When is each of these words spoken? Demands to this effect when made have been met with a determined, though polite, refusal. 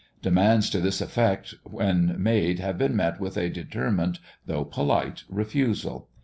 Demands 0.23 0.71
to 0.71 0.79
this 0.79 0.99
effect 0.99 1.53
when 1.63 2.15
made 2.17 2.57
have 2.57 2.75
been 2.75 2.95
met 2.95 3.19
with 3.19 3.37
a 3.37 3.49
determined, 3.51 4.17
though 4.47 4.63
polite, 4.65 5.25
refusal. 5.29 6.09